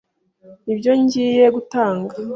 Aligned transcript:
Nibyo 0.65 0.91
ngiye 1.01 1.45
gutanga. 1.55 2.13